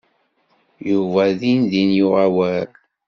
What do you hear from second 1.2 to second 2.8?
dindin yuɣ awal.